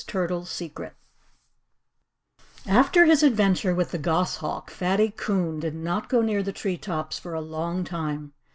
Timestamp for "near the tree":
6.23-6.79